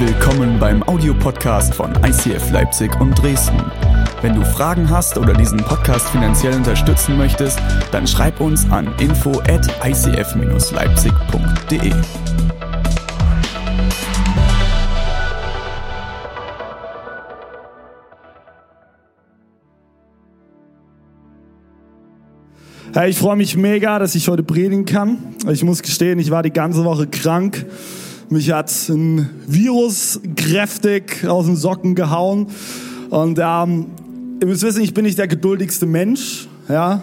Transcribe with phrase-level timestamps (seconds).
[0.00, 3.60] willkommen beim Audiopodcast von ICF Leipzig und Dresden.
[4.22, 7.58] Wenn du Fragen hast oder diesen Podcast finanziell unterstützen möchtest,
[7.90, 11.92] dann schreib uns an info at icf-leipzig.de.
[22.94, 25.34] Hey, ich freue mich mega, dass ich heute predigen kann.
[25.50, 27.66] Ich muss gestehen, ich war die ganze Woche krank.
[28.30, 32.48] Mich hat ein Virus kräftig aus den Socken gehauen.
[33.08, 33.86] Und ähm,
[34.40, 36.46] ihr müsst wissen, ich bin nicht der geduldigste Mensch.
[36.68, 37.02] Ja?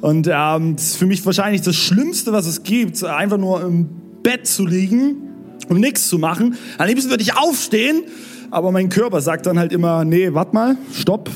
[0.00, 3.88] Und ähm, das ist für mich wahrscheinlich das Schlimmste, was es gibt, einfach nur im
[4.22, 5.16] Bett zu liegen
[5.68, 6.56] und nichts zu machen.
[6.78, 8.04] Am liebsten würde ich aufstehen,
[8.50, 11.30] aber mein Körper sagt dann halt immer, nee, warte mal, stopp.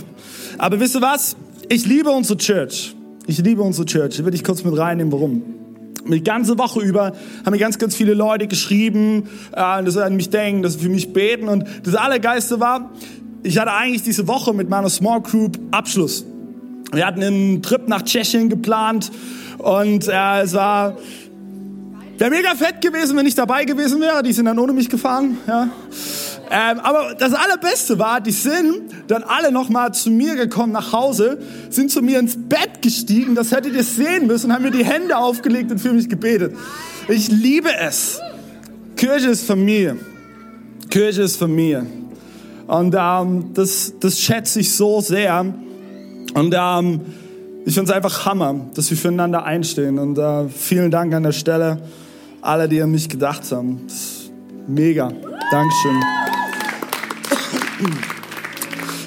[0.56, 1.36] Aber wisst ihr was?
[1.69, 2.97] Ich liebe unsere Church.
[3.27, 4.19] Ich liebe unsere Church.
[4.19, 5.58] Ich will dich kurz mit reinnehmen, warum.
[6.09, 7.12] Die ganze Woche über
[7.45, 10.81] haben mir ganz, ganz viele Leute geschrieben, äh, dass sie an mich denken, dass sie
[10.81, 11.48] für mich beten.
[11.48, 12.91] Und das Allergeiste war,
[13.42, 16.25] ich hatte eigentlich diese Woche mit meiner Small Group Abschluss.
[16.92, 19.11] Wir hatten einen Trip nach Tschechien geplant
[19.59, 20.97] und äh, es war
[22.19, 24.22] wäre mega fett gewesen, wenn ich dabei gewesen wäre.
[24.22, 25.39] Die sind dann ohne mich gefahren.
[25.47, 25.69] Ja.
[26.50, 31.38] Ähm, aber das Allerbeste war, die sind dann alle nochmal zu mir gekommen nach Hause,
[31.70, 35.16] sind zu mir ins Bett gestiegen, das hättet ihr sehen müssen, haben mir die Hände
[35.16, 36.54] aufgelegt und für mich gebetet.
[37.08, 38.20] Ich liebe es.
[38.96, 39.96] Kirche ist Familie.
[40.91, 41.86] Kirche ist Familie.
[42.66, 45.54] Und ähm, das, das schätze ich so sehr.
[46.34, 47.00] Und ähm,
[47.64, 49.98] ich finde es einfach Hammer, dass wir füreinander einstehen.
[49.98, 51.82] Und äh, vielen Dank an der Stelle,
[52.41, 53.82] alle, die an mich gedacht haben.
[53.86, 54.32] Das ist
[54.66, 55.12] mega.
[55.50, 56.28] Dankeschön.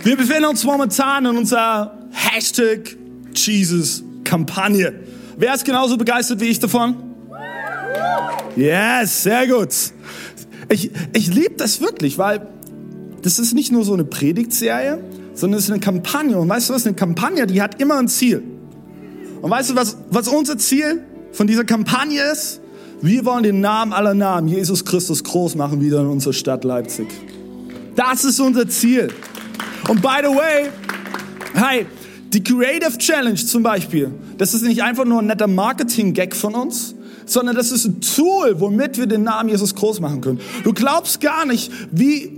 [0.04, 2.96] Wir befinden uns momentan in unserer Hashtag
[3.36, 4.94] Jesus-Kampagne.
[5.38, 6.96] Wer ist genauso begeistert wie ich davon?
[8.56, 9.70] Yes, sehr gut.
[10.70, 12.48] Ich, ich liebe das wirklich, weil
[13.22, 16.38] das ist nicht nur so eine Predigtserie, sondern es ist eine Kampagne.
[16.38, 16.86] Und weißt du was?
[16.86, 18.44] Eine Kampagne, die hat immer ein Ziel.
[19.42, 22.62] Und weißt du, was, was unser Ziel von dieser Kampagne ist?
[23.02, 27.08] Wir wollen den Namen aller Namen, Jesus Christus, groß machen wieder in unserer Stadt Leipzig.
[27.96, 29.09] Das ist unser Ziel.
[29.88, 30.69] Und by the way,
[31.53, 31.85] hey,
[32.34, 36.96] die Creative Challenge zum Beispiel, das ist nicht einfach nur ein netter Marketing-Gag von uns,
[37.25, 40.40] sondern das ist ein Tool, womit wir den Namen Jesus groß machen können.
[40.63, 42.31] Du glaubst gar nicht, wie,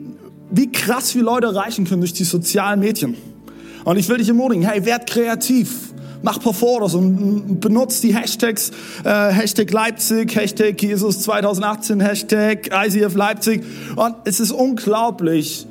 [0.49, 3.15] wie krass wir Leute erreichen können durch die sozialen Medien.
[3.85, 5.92] Und ich will dich ermutigen, hey, werd kreativ.
[6.25, 8.71] Mach paar Fotos und benutzt die Hashtags,
[9.03, 13.61] äh, Hashtag Leipzig, Hashtag Jesus 2018, Hashtag ICF Leipzig.
[13.97, 15.67] Und es ist unglaublich,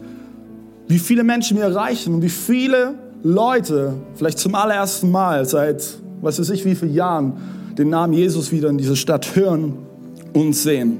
[0.88, 5.82] wie viele Menschen wir erreichen und wie viele Leute vielleicht zum allerersten Mal seit,
[6.20, 7.32] was weiß ich, wie vielen Jahren
[7.78, 9.78] den Namen Jesus wieder in dieser Stadt hören
[10.34, 10.98] und sehen.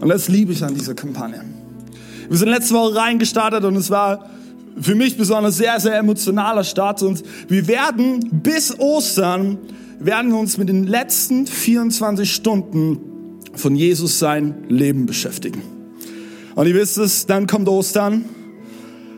[0.00, 1.44] Und das liebe ich an dieser Kampagne.
[2.28, 4.30] Wir sind letzte Woche reingestartet und es war
[4.80, 7.02] für mich besonders sehr, sehr emotionaler Start.
[7.02, 9.58] Und wir werden bis Ostern,
[9.98, 12.98] werden wir uns mit den letzten 24 Stunden
[13.54, 15.62] von Jesus sein Leben beschäftigen.
[16.54, 18.24] Und ihr wisst es, dann kommt Ostern.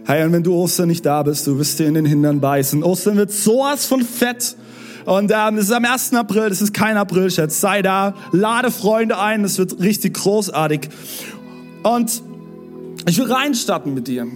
[0.05, 2.83] Hey, und wenn du Ostern nicht da bist, du wirst dir in den Hintern beißen.
[2.83, 4.57] Ostern wird sowas von fett.
[5.05, 6.15] Und ähm, es ist am 1.
[6.15, 7.61] April, das ist kein April-Scherz.
[7.61, 10.89] Sei da, lade Freunde ein, das wird richtig großartig.
[11.83, 12.23] Und
[13.09, 14.27] ich will reinstarten mit dir.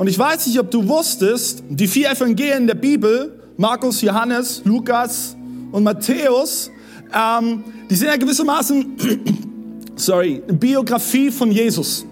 [0.00, 5.36] Und ich weiß nicht, ob du wusstest, die vier Evangelien der Bibel, Markus, Johannes, Lukas
[5.72, 6.70] und Matthäus,
[7.14, 8.96] ähm, die sind ja gewissermaßen,
[9.96, 12.06] sorry, eine Biografie von Jesus.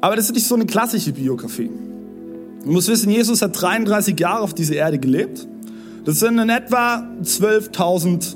[0.00, 1.70] Aber das ist nicht so eine klassische Biografie.
[2.64, 5.46] Du musst wissen, Jesus hat 33 Jahre auf dieser Erde gelebt.
[6.06, 8.34] Das sind in etwa 12.000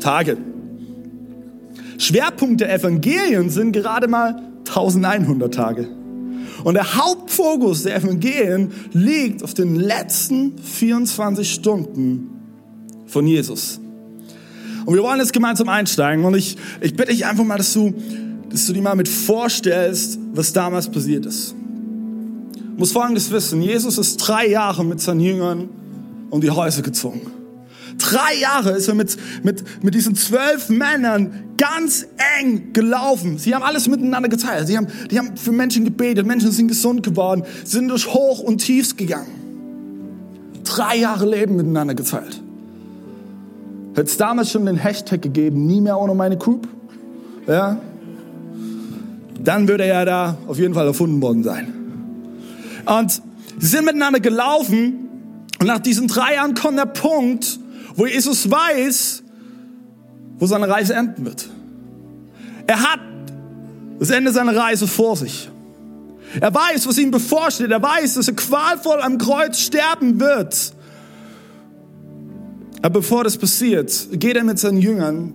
[0.00, 0.36] Tage.
[1.96, 6.03] Schwerpunkt der Evangelien sind gerade mal 1100 Tage.
[6.64, 12.30] Und der Hauptfokus der Evangelien liegt auf den letzten 24 Stunden
[13.06, 13.78] von Jesus.
[14.86, 17.94] Und wir wollen jetzt gemeinsam einsteigen und ich, ich bitte dich einfach mal, dass du,
[18.50, 21.54] dass du dir mal mit vorstellst, was damals passiert ist.
[21.54, 25.68] Du musst Folgendes wissen, Jesus ist drei Jahre mit seinen Jüngern
[26.30, 27.20] um die Häuser gezogen.
[27.98, 32.06] Drei Jahre ist er mit, mit, mit diesen zwölf Männern ganz
[32.40, 33.38] eng gelaufen.
[33.38, 34.66] Sie haben alles miteinander geteilt.
[34.66, 36.26] Sie haben, die haben für Menschen gebetet.
[36.26, 39.28] Menschen sind gesund geworden, sind durch Hoch und Tiefs gegangen.
[40.64, 42.40] Drei Jahre Leben miteinander geteilt.
[43.90, 46.66] Hätte es damals schon den Hashtag gegeben, nie mehr ohne meine Group,
[47.46, 47.78] ja,
[49.42, 51.72] dann würde er da auf jeden Fall erfunden worden sein.
[52.86, 53.22] Und
[53.58, 55.08] sie sind miteinander gelaufen
[55.60, 57.60] und nach diesen drei Jahren kommt der Punkt,
[57.94, 59.22] wo Jesus weiß,
[60.38, 61.48] wo seine Reise enden wird.
[62.66, 63.00] Er hat
[63.98, 65.48] das Ende seiner Reise vor sich.
[66.40, 67.70] Er weiß, was ihm bevorsteht.
[67.70, 70.72] Er weiß, dass er qualvoll am Kreuz sterben wird.
[72.82, 75.32] Aber bevor das passiert, geht er mit seinen Jüngern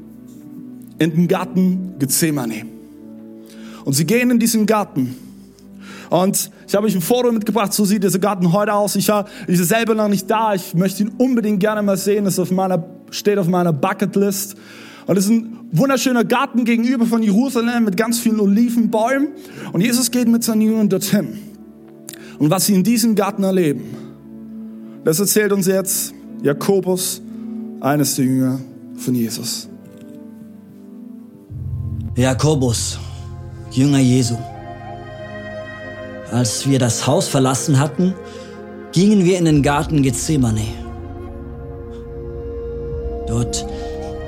[1.00, 2.66] in den Garten Gethsemane.
[3.86, 5.16] Und sie gehen in diesen Garten.
[6.10, 8.96] Und ich habe euch ein Foto mitgebracht, so sieht dieser Garten heute aus.
[8.96, 10.56] Ich war selber noch nicht da.
[10.56, 12.26] Ich möchte ihn unbedingt gerne mal sehen.
[12.26, 14.56] Das auf meiner, steht auf meiner Bucketlist.
[15.06, 19.30] Und es ist ein wunderschöner Garten gegenüber von Jerusalem mit ganz vielen Olivenbäumen.
[19.72, 21.38] Und Jesus geht mit seinen Jüngern dorthin.
[22.40, 23.84] Und was sie in diesem Garten erleben,
[25.04, 27.22] das erzählt uns jetzt Jakobus,
[27.82, 28.60] eines der Jünger
[28.96, 29.70] von Jesus.
[32.16, 33.00] Jakobus,
[33.72, 34.36] Jünger Jesu.
[36.32, 38.14] Als wir das Haus verlassen hatten,
[38.92, 40.68] gingen wir in den Garten Gethsemane.
[43.28, 43.66] Dort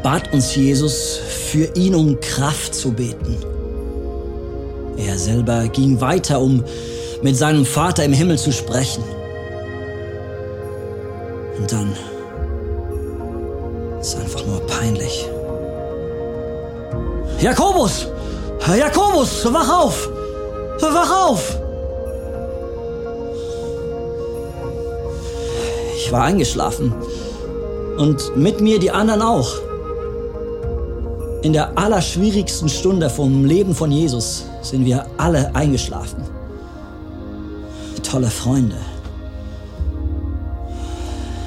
[0.01, 1.19] bat uns Jesus,
[1.51, 3.37] für ihn um Kraft zu beten.
[4.97, 6.63] Er selber ging weiter, um
[7.21, 9.03] mit seinem Vater im Himmel zu sprechen.
[11.59, 11.95] Und dann
[13.99, 15.27] ist einfach nur peinlich.
[17.39, 18.07] Jakobus!
[18.75, 20.09] Jakobus, wach auf!
[20.79, 21.61] Wach auf!
[26.11, 26.93] Ich war eingeschlafen.
[27.97, 29.47] Und mit mir die anderen auch.
[31.41, 36.21] In der allerschwierigsten Stunde vom Leben von Jesus sind wir alle eingeschlafen.
[38.03, 38.75] Tolle Freunde.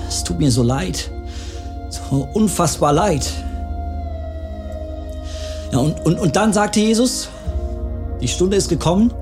[0.08, 1.10] Es tut mir so leid.
[1.90, 3.30] So unfassbar leid.
[5.72, 7.28] Ja, und, und, und dann sagte Jesus,
[8.22, 9.12] die Stunde ist gekommen,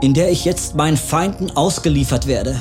[0.00, 2.56] in der ich jetzt meinen Feinden ausgeliefert werde.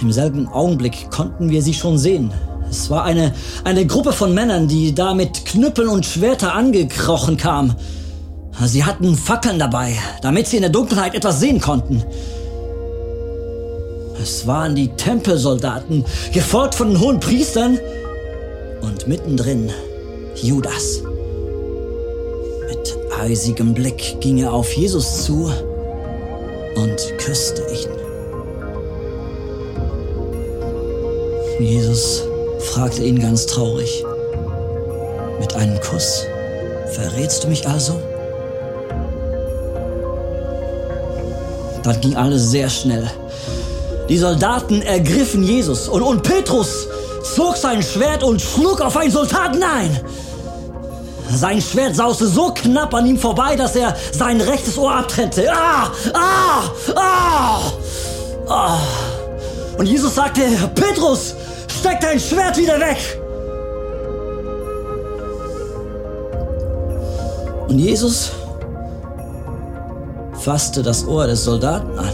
[0.00, 2.32] Im selben Augenblick konnten wir sie schon sehen.
[2.70, 3.34] Es war eine,
[3.64, 7.74] eine Gruppe von Männern, die da mit Knüppeln und Schwerter angekrochen kam.
[8.64, 12.02] Sie hatten Fackeln dabei, damit sie in der Dunkelheit etwas sehen konnten.
[14.20, 17.78] Es waren die Tempelsoldaten, gefolgt von den hohen Priestern
[18.82, 19.70] und mittendrin
[20.42, 21.02] Judas.
[22.68, 25.50] Mit eisigem Blick ging er auf Jesus zu
[26.74, 28.07] und küsste ihn.
[31.58, 32.22] Jesus
[32.60, 34.04] fragte ihn ganz traurig.
[35.40, 36.24] Mit einem Kuss
[36.92, 38.00] verrätst du mich also?
[41.82, 43.10] Dann ging alles sehr schnell.
[44.08, 46.86] Die Soldaten ergriffen Jesus und, und Petrus
[47.34, 50.00] zog sein Schwert und schlug auf einen Soldaten ein.
[51.34, 55.52] Sein Schwert sauste so knapp an ihm vorbei, dass er sein rechtes Ohr abtrennte.
[55.52, 56.62] Ah, ah,
[56.94, 57.60] ah,
[58.48, 58.78] ah.
[59.76, 60.42] Und Jesus sagte,
[60.74, 61.34] Petrus,
[61.78, 62.98] Steck dein Schwert wieder weg!
[67.68, 68.32] Und Jesus
[70.32, 72.12] fasste das Ohr des Soldaten an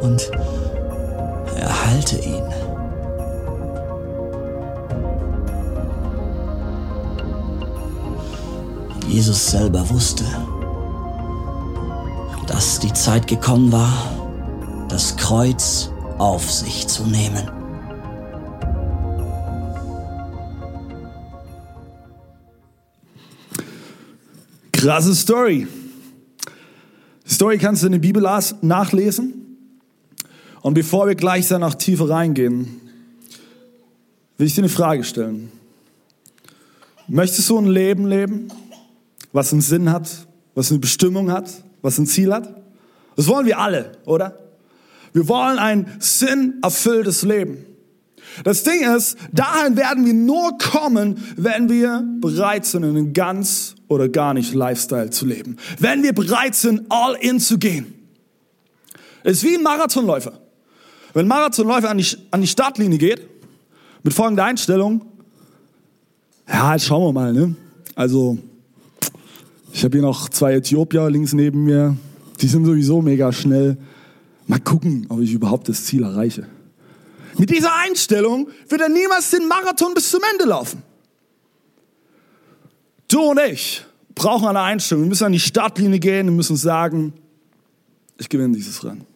[0.00, 0.30] und
[1.56, 2.44] erhalte ihn.
[9.08, 10.24] Jesus selber wusste,
[12.46, 13.92] dass die Zeit gekommen war,
[14.88, 17.50] das Kreuz auf sich zu nehmen.
[24.72, 25.66] Krasse Story.
[27.26, 28.22] Die Story kannst du in der Bibel
[28.60, 29.58] nachlesen.
[30.60, 32.80] Und bevor wir gleich da noch tiefer reingehen,
[34.36, 35.50] will ich dir eine Frage stellen.
[37.08, 38.50] Möchtest du ein Leben leben,
[39.32, 41.50] was einen Sinn hat, was eine Bestimmung hat,
[41.82, 42.62] was ein Ziel hat?
[43.16, 44.43] Das wollen wir alle, oder?
[45.14, 47.64] Wir wollen ein sinnerfülltes Leben.
[48.42, 54.08] Das Ding ist, dahin werden wir nur kommen, wenn wir bereit sind, einen ganz oder
[54.08, 55.56] gar nicht Lifestyle zu leben.
[55.78, 57.94] Wenn wir bereit sind, all in zu gehen.
[59.22, 60.32] Es ist wie ein Marathonläufer.
[61.12, 63.20] Wenn ein Marathonläufer an die, an die Startlinie geht,
[64.02, 65.06] mit folgender Einstellung,
[66.48, 67.54] ja, jetzt schauen wir mal, ne?
[67.94, 68.36] Also,
[69.72, 71.96] ich habe hier noch zwei Äthiopier links neben mir,
[72.40, 73.78] die sind sowieso mega schnell.
[74.46, 76.46] Mal gucken, ob ich überhaupt das Ziel erreiche.
[77.38, 80.82] Mit dieser Einstellung wird er niemals den Marathon bis zum Ende laufen.
[83.08, 83.84] Du und ich
[84.14, 85.04] brauchen eine Einstellung.
[85.04, 87.12] Wir müssen an die Startlinie gehen und müssen sagen,
[88.18, 89.06] ich gewinne dieses Rennen.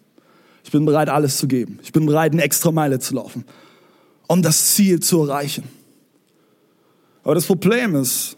[0.65, 1.79] Ich bin bereit, alles zu geben.
[1.83, 3.45] Ich bin bereit, eine extra Meile zu laufen,
[4.27, 5.65] um das Ziel zu erreichen.
[7.23, 8.37] Aber das Problem ist,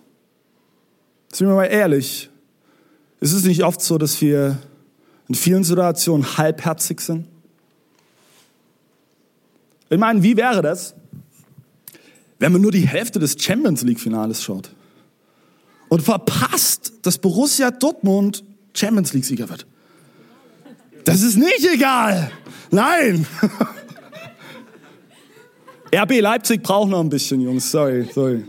[1.33, 2.29] sind wir mal ehrlich,
[3.21, 4.59] ist es nicht oft so, dass wir
[5.31, 7.27] in vielen Situationen halbherzig sind?
[9.89, 10.95] Ich meine, wie wäre das,
[12.39, 14.71] wenn man nur die Hälfte des Champions League Finales schaut?
[15.91, 18.43] und verpasst, dass Borussia Dortmund
[18.75, 19.67] Champions League Sieger wird.
[21.05, 22.31] Das ist nicht egal.
[22.71, 23.27] Nein.
[25.95, 27.69] RB Leipzig braucht noch ein bisschen, Jungs.
[27.71, 28.45] Sorry, sorry.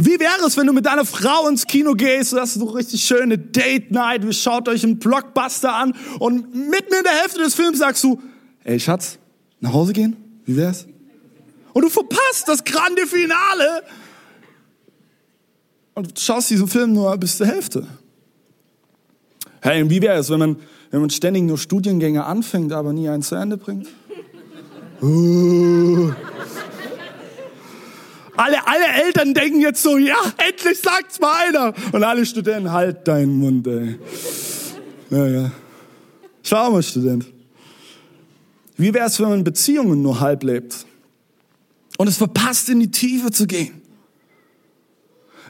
[0.00, 3.02] Wie wäre es, wenn du mit deiner Frau ins Kino gehst, du hast so richtig
[3.02, 7.56] schöne Date Night, ihr schaut euch einen Blockbuster an und mitten in der Hälfte des
[7.56, 8.22] Films sagst du,
[8.62, 9.18] ey Schatz,
[9.58, 10.16] nach Hause gehen?
[10.44, 10.86] Wie wär's?
[11.72, 13.82] Und du verpasst das grande Finale
[15.94, 17.84] und schaust diesen Film nur bis zur Hälfte.
[19.60, 20.56] Hey, und wie wäre es, wenn man,
[20.92, 23.88] wenn man ständig nur Studiengänge anfängt, aber nie einen zu Ende bringt?
[25.02, 26.12] Uh.
[28.38, 31.74] Alle, alle Eltern denken jetzt so, ja, endlich sagt's mal einer.
[31.90, 33.98] Und alle Studenten, halt deinen Mund, ey.
[35.10, 35.50] Ja, ja.
[36.52, 37.26] Auch mal Student.
[38.76, 40.86] Wie wäre es, wenn man Beziehungen nur halb lebt?
[41.96, 43.82] Und es verpasst, in die Tiefe zu gehen.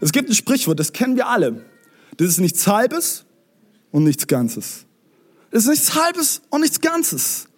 [0.00, 1.66] Es gibt ein Sprichwort, das kennen wir alle.
[2.16, 3.26] Das ist nichts Halbes
[3.92, 4.86] und nichts Ganzes.
[5.50, 7.48] Das ist nichts Halbes und nichts Ganzes.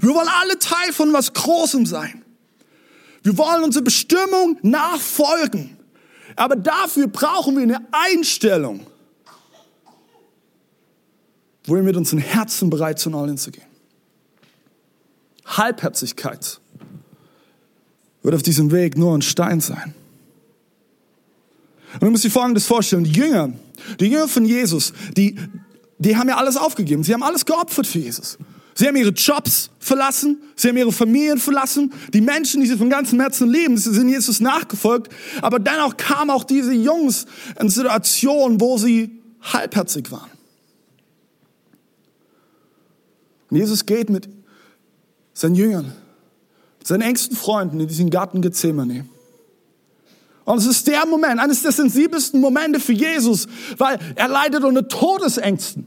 [0.00, 2.19] Wir wollen alle Teil von was Großem sein.
[3.22, 5.76] Wir wollen unsere Bestimmung nachfolgen.
[6.36, 8.86] Aber dafür brauchen wir eine Einstellung,
[11.64, 13.64] wo wir mit unserem Herzen bereit sind, all zu gehen.
[15.44, 16.60] Halbherzigkeit
[18.22, 19.94] wird auf diesem Weg nur ein Stein sein.
[21.94, 23.04] Und du musst dir Folgendes vorstellen.
[23.04, 23.52] Die Jünger,
[23.98, 25.36] die Jünger von Jesus, die,
[25.98, 27.02] die haben ja alles aufgegeben.
[27.02, 28.38] Sie haben alles geopfert für Jesus.
[28.74, 32.88] Sie haben ihre Jobs verlassen, sie haben ihre Familien verlassen, die Menschen, die sie von
[32.88, 35.12] ganzem Herzen lieben, sind Jesus nachgefolgt.
[35.42, 37.26] Aber dennoch kamen auch diese Jungs
[37.60, 40.30] in Situationen, wo sie halbherzig waren.
[43.50, 44.28] Und Jesus geht mit
[45.34, 45.92] seinen Jüngern,
[46.78, 49.06] mit seinen engsten Freunden in diesen Garten Gethsemane.
[50.44, 53.46] Und es ist der Moment, eines der sensibelsten Momente für Jesus,
[53.76, 55.86] weil er leidet unter Todesängsten.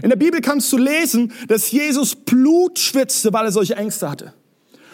[0.00, 4.32] In der Bibel kannst du lesen, dass Jesus Blut schwitzte, weil er solche Ängste hatte.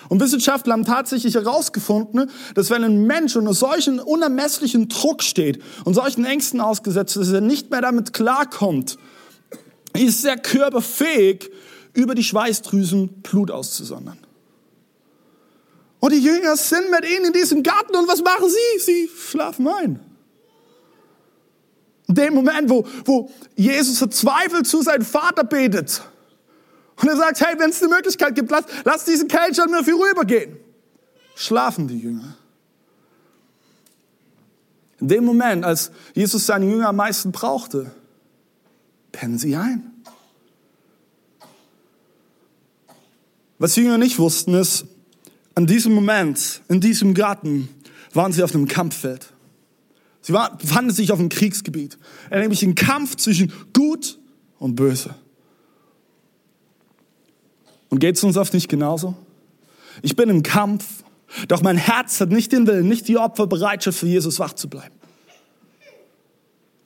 [0.09, 5.95] Und Wissenschaftler haben tatsächlich herausgefunden, dass wenn ein Mensch unter solchen unermesslichen Druck steht und
[5.95, 8.97] solchen Ängsten ausgesetzt ist, dass er nicht mehr damit klarkommt,
[9.95, 11.51] ist der Körper fähig,
[11.93, 14.19] über die Schweißdrüsen Blut auszusondern.
[16.01, 18.81] Und die Jünger sind mit ihnen in diesem Garten und was machen sie?
[18.81, 20.01] Sie schlafen ein.
[22.09, 26.03] In dem Moment, wo, wo Jesus verzweifelt zu seinem Vater betet
[27.01, 29.85] und er sagt, hey, wenn es eine Möglichkeit gibt, lass, lass diesen Kelch an mir
[29.85, 30.57] vorübergehen.
[31.37, 32.37] Schlafen die Jünger.
[35.01, 37.93] In dem Moment, als Jesus seine Jünger am meisten brauchte,
[39.13, 39.93] pennen sie ein.
[43.59, 44.87] Was die Jünger nicht wussten, ist,
[45.55, 47.69] an diesem Moment, in diesem Garten,
[48.13, 49.33] waren sie auf einem Kampffeld.
[50.21, 51.99] Sie war, befanden sich auf einem Kriegsgebiet,
[52.31, 54.19] nämlich ein Kampf zwischen Gut
[54.59, 55.15] und Böse.
[57.89, 59.15] Und geht es uns oft nicht genauso?
[60.03, 60.85] Ich bin im Kampf,
[61.49, 64.95] doch mein Herz hat nicht den Willen, nicht die Opferbereitschaft für Jesus wach zu bleiben.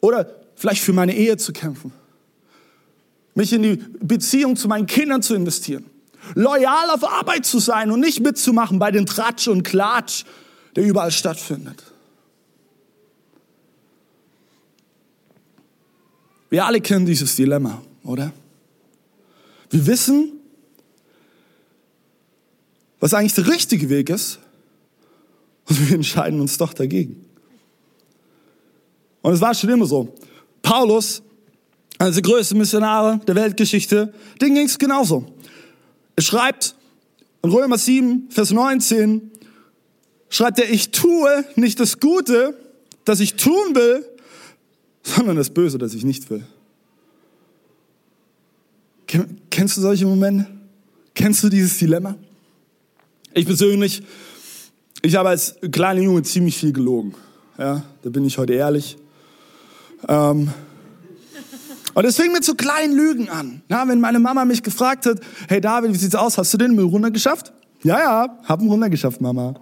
[0.01, 1.93] Oder vielleicht für meine Ehe zu kämpfen,
[3.35, 5.87] mich in die Beziehung zu meinen Kindern zu investieren,
[6.35, 10.25] loyal auf Arbeit zu sein und nicht mitzumachen bei den Tratsch und Klatsch,
[10.77, 11.92] der überall stattfindet.
[16.53, 18.31] Wir alle kennen dieses Dilemma, oder?
[19.71, 20.33] Wir wissen,
[23.01, 24.39] was eigentlich der richtige Weg ist,
[25.65, 27.25] und wir entscheiden uns doch dagegen.
[29.23, 30.15] Und es war schon immer so.
[30.61, 31.23] Paulus,
[31.97, 35.25] einer der größten Missionare der Weltgeschichte, dem ging es genauso.
[36.17, 36.75] Er schreibt
[37.43, 39.31] in Römer 7, Vers 19,
[40.29, 42.59] schreibt er, ich tue nicht das Gute,
[43.07, 44.07] das ich tun will,
[45.03, 46.45] sondern das Böse, das ich nicht will.
[49.51, 50.47] Kennst du solche Momente?
[51.15, 52.15] Kennst du dieses Dilemma?
[53.35, 54.03] Ich persönlich,
[55.03, 57.15] ich habe als kleiner Junge ziemlich viel gelogen.
[57.59, 58.97] Ja, da bin ich heute ehrlich.
[60.09, 60.51] Ähm,
[61.95, 63.63] und es fing mit so kleinen Lügen an.
[63.69, 66.39] Ja, wenn meine Mama mich gefragt hat, hey David, wie sieht's aus?
[66.39, 67.53] Hast du den Müll runtergeschafft?
[67.83, 69.55] Ja, ja, hab ihn runtergeschafft, Mama.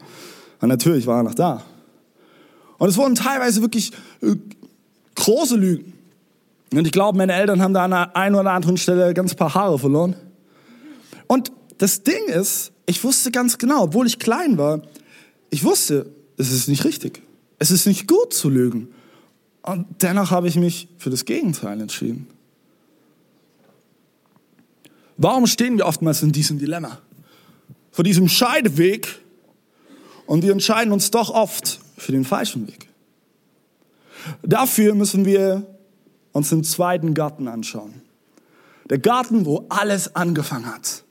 [0.61, 1.65] Und natürlich war er noch da.
[2.79, 3.93] Und es wurden teilweise wirklich
[4.23, 4.37] äh,
[5.15, 5.93] große Lügen.
[6.73, 9.55] Und ich glaube, meine Eltern haben da an einer einen oder anderen Stelle ganz paar
[9.55, 10.15] Haare verloren.
[11.27, 14.83] Und das Ding ist, ich wusste ganz genau, obwohl ich klein war,
[15.51, 17.23] ich wusste, es ist nicht richtig.
[17.59, 18.89] Es ist nicht gut zu lügen.
[19.63, 22.29] Und dennoch habe ich mich für das Gegenteil entschieden.
[25.17, 26.99] Warum stehen wir oftmals in diesem Dilemma?
[27.91, 29.21] Vor diesem Scheideweg
[30.27, 32.90] und wir entscheiden uns doch oft für den falschen Weg.
[34.43, 35.67] Dafür müssen wir
[36.33, 38.03] uns den zweiten Garten anschauen.
[38.89, 41.05] Der Garten, wo alles angefangen hat.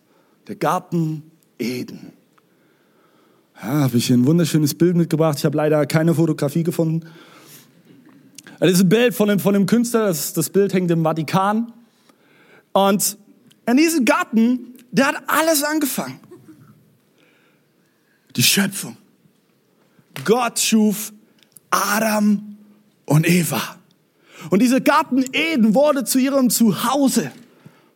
[0.48, 2.13] Der Garten Eden.
[3.62, 5.38] Ja, habe ich hier ein wunderschönes Bild mitgebracht.
[5.38, 7.06] Ich habe leider keine Fotografie gefunden.
[8.60, 11.72] Das ist ein Bild von dem, von dem Künstler, das, das Bild hängt im Vatikan.
[12.74, 13.18] Und
[13.66, 16.20] in diesem Garten, der hat alles angefangen.
[18.36, 18.98] Die Schöpfung.
[20.25, 21.13] Gott schuf
[21.70, 22.49] Adam
[23.10, 23.62] und Eva.
[24.50, 27.32] Und dieser Garten Eden wurde zu ihrem Zuhause.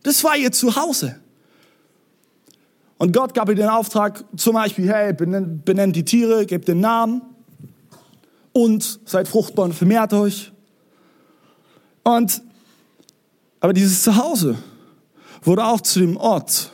[0.02, 1.20] Das war ihr Zuhause.
[2.98, 6.80] Und Gott gab ihr den Auftrag, zum Beispiel, hey, benennt, benennt die Tiere, gebt den
[6.80, 7.22] Namen
[8.52, 10.52] und seid fruchtbar und vermehrt euch.
[12.04, 12.42] Und,
[13.60, 14.58] aber dieses Zuhause
[15.44, 16.72] wurde auch zu dem Ort,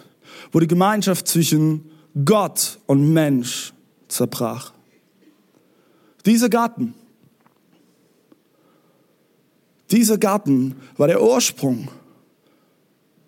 [0.51, 1.91] wo die Gemeinschaft zwischen
[2.25, 3.73] Gott und Mensch
[4.07, 4.73] zerbrach.
[6.25, 6.95] Dieser Garten,
[9.91, 11.89] dieser Garten war der Ursprung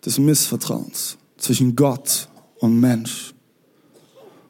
[0.05, 3.33] des Missvertrauens zwischen Gott und Mensch.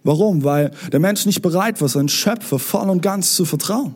[0.04, 0.44] Warum?
[0.44, 3.96] Weil der Mensch nicht bereit war, seinen Schöpfer voll und ganz zu vertrauen.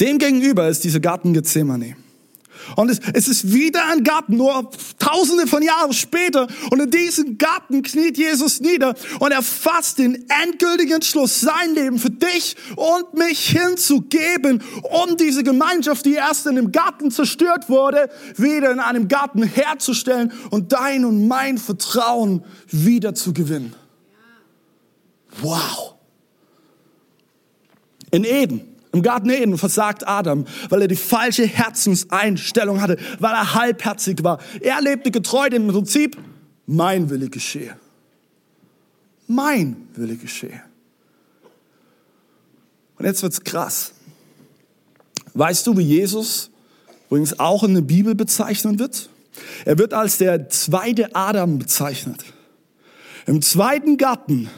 [0.00, 1.96] Demgegenüber ist dieser Garten Gethsemane.
[2.74, 6.48] Und es, es ist wieder ein Garten, nur tausende von Jahren später.
[6.70, 11.98] Und in diesem Garten kniet Jesus nieder und er fasst den endgültigen Entschluss, sein Leben
[11.98, 18.10] für dich und mich hinzugeben, um diese Gemeinschaft, die erst in dem Garten zerstört wurde,
[18.36, 23.74] wieder in einem Garten herzustellen und dein und mein Vertrauen wieder zu gewinnen.
[25.42, 25.94] Wow.
[28.10, 33.54] In Eden im Garten Eden versagt Adam, weil er die falsche Herzenseinstellung hatte, weil er
[33.54, 34.40] halbherzig war.
[34.60, 36.16] Er lebte getreu dem Prinzip,
[36.66, 37.76] mein Wille geschehe.
[39.26, 40.62] Mein Wille geschehe.
[42.98, 43.92] Und jetzt wird's krass.
[45.34, 46.50] Weißt du, wie Jesus
[47.08, 49.10] übrigens auch in der Bibel bezeichnet wird?
[49.66, 52.24] Er wird als der zweite Adam bezeichnet.
[53.26, 54.48] Im zweiten Garten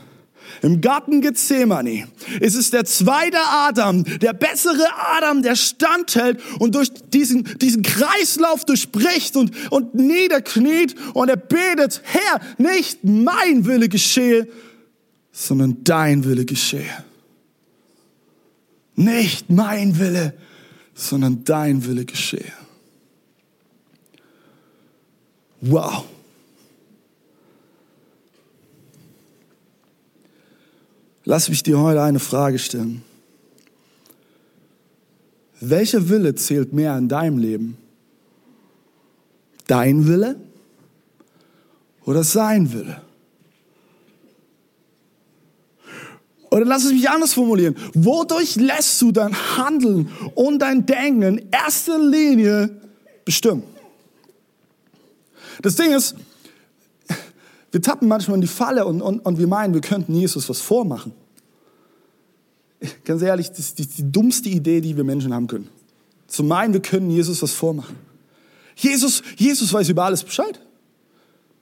[0.63, 2.09] im Garten Gethsemane
[2.41, 8.65] ist es der zweite Adam, der bessere Adam, der standhält und durch diesen, diesen Kreislauf
[8.65, 14.49] durchbricht und, und niederkniet und er betet, Herr, nicht mein Wille geschehe,
[15.33, 17.05] sondern dein Wille geschehe.
[18.97, 20.35] Nicht mein Wille,
[20.95, 22.53] sondern dein Wille geschehe.
[25.61, 26.05] Wow.
[31.31, 33.03] Lass mich dir heute eine Frage stellen.
[35.61, 37.77] Welcher Wille zählt mehr in deinem Leben?
[39.67, 40.41] Dein Wille
[42.07, 43.03] oder sein Wille?
[46.51, 47.77] Oder lass es mich anders formulieren.
[47.93, 52.71] Wodurch lässt du dein Handeln und dein Denken in erster Linie
[53.27, 53.65] bestimmen?
[55.61, 56.15] Das Ding ist,
[57.71, 60.61] wir tappen manchmal in die Falle und, und, und wir meinen, wir könnten Jesus was
[60.61, 61.13] vormachen.
[63.05, 65.69] Ganz ehrlich, das ist die, die dummste Idee, die wir Menschen haben können.
[66.27, 67.97] Zu meinen, wir können Jesus was vormachen.
[68.77, 70.61] Jesus, Jesus weiß über alles Bescheid.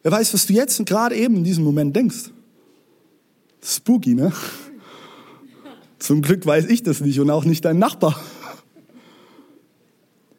[0.02, 2.30] Er weiß, was du jetzt und gerade eben in diesem Moment denkst.
[3.64, 4.32] Spooky, ne?
[5.98, 8.20] Zum Glück weiß ich das nicht und auch nicht dein Nachbar.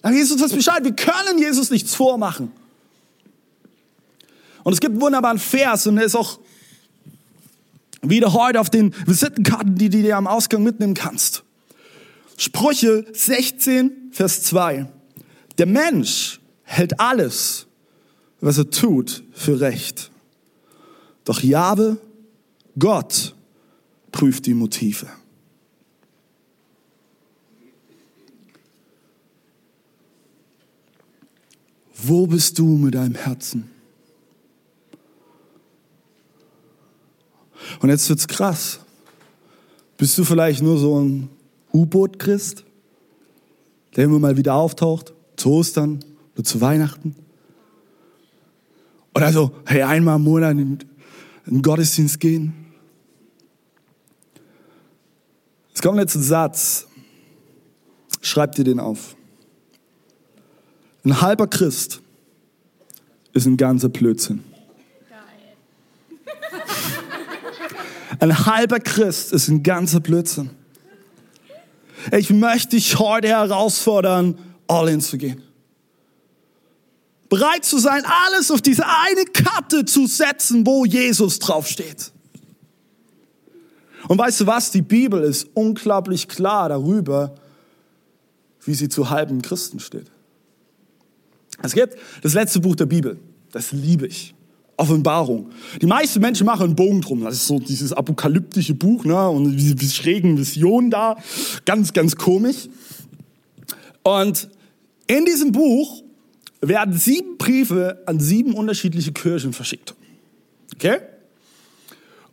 [0.02, 0.84] Aber Jesus weiß Bescheid.
[0.84, 2.52] Wir können Jesus nichts vormachen.
[4.68, 6.42] Und es gibt einen wunderbaren Vers und der ist auch
[8.02, 11.46] wieder heute auf den Visitenkarten, die du dir am Ausgang mitnehmen kannst.
[12.36, 14.90] Sprüche 16, Vers 2.
[15.58, 17.68] Der Mensch hält alles,
[18.42, 20.12] was er tut, für recht.
[21.24, 21.96] Doch Jahwe,
[22.78, 23.36] Gott,
[24.12, 25.08] prüft die Motive.
[32.04, 33.77] Wo bist du mit deinem Herzen?
[37.80, 38.80] Und jetzt wird's krass.
[39.98, 41.30] Bist du vielleicht nur so ein
[41.74, 42.64] U-Boot-Christ,
[43.96, 46.00] der immer mal wieder auftaucht, zu Ostern
[46.36, 47.16] oder zu Weihnachten?
[49.16, 50.80] Oder so, hey, einmal im Monat in
[51.48, 52.54] den Gottesdienst gehen?
[55.74, 56.88] Es kommt jetzt ein Satz.
[58.22, 59.16] Schreib dir den auf.
[61.04, 62.02] Ein halber Christ
[63.34, 64.44] ist ein ganzer Blödsinn.
[68.20, 70.50] Ein halber Christ ist ein ganzer Blödsinn.
[72.12, 75.42] Ich möchte dich heute herausfordern, all in zu gehen.
[77.30, 82.12] Bereit zu sein, alles auf diese eine Karte zu setzen, wo Jesus draufsteht.
[84.08, 84.72] Und weißt du was?
[84.72, 87.36] Die Bibel ist unglaublich klar darüber,
[88.64, 90.10] wie sie zu halben Christen steht.
[91.62, 93.20] Es gibt das letzte Buch der Bibel.
[93.52, 94.34] Das liebe ich.
[94.78, 95.50] Offenbarung.
[95.82, 97.24] Die meisten Menschen machen einen Bogen drum.
[97.24, 99.28] Das ist so dieses apokalyptische Buch, ne?
[99.28, 101.18] Und diese schrägen Visionen da.
[101.66, 102.70] Ganz, ganz komisch.
[104.04, 104.50] Und
[105.08, 106.04] in diesem Buch
[106.62, 109.96] werden sieben Briefe an sieben unterschiedliche Kirchen verschickt.
[110.76, 111.00] Okay?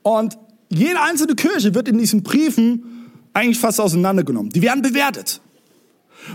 [0.02, 0.36] Und
[0.68, 4.50] jede einzelne Kirche wird in diesen Briefen eigentlich fast auseinandergenommen.
[4.50, 5.40] Die werden bewertet.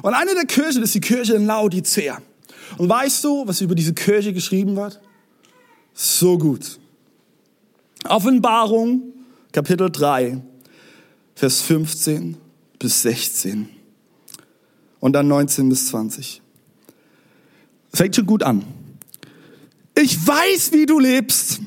[0.02, 2.19] Und eine der Kirchen ist die Kirche in Laodicea.
[2.78, 5.00] Und weißt du, was über diese Kirche geschrieben wird?
[6.02, 6.80] So gut.
[8.06, 9.12] Offenbarung,
[9.52, 10.42] Kapitel 3,
[11.36, 12.38] Vers 15
[12.80, 13.68] bis 16.
[15.02, 16.42] Und dann 19 bis 20.
[17.94, 18.64] Fängt schon gut an.
[19.94, 21.60] Ich weiß, wie du lebst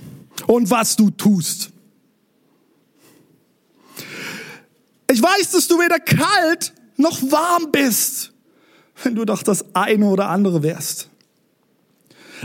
[0.46, 1.70] und was du tust.
[5.10, 8.32] Ich weiß, dass du weder kalt noch warm bist,
[9.02, 11.10] wenn du doch das eine oder andere wärst.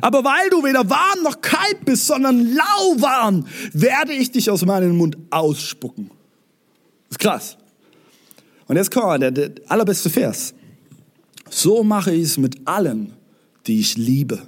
[0.01, 4.95] Aber weil du weder warm noch kalt bist, sondern lauwarm, werde ich dich aus meinem
[4.97, 6.11] Mund ausspucken.
[7.09, 7.57] Das ist krass.
[8.67, 10.53] Und jetzt kommt der, der allerbeste Vers.
[11.49, 13.13] So mache ich es mit allen,
[13.65, 14.41] die ich liebe.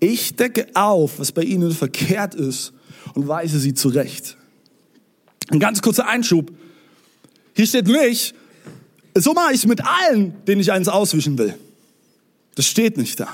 [0.00, 2.72] Ich decke auf, was bei ihnen verkehrt ist
[3.14, 4.36] und weise sie zurecht.
[5.50, 6.50] Ein ganz kurzer Einschub.
[7.54, 8.34] Hier steht nicht,
[9.14, 11.54] so mache ich es mit allen, denen ich eins auswischen will.
[12.54, 13.28] Das steht nicht da.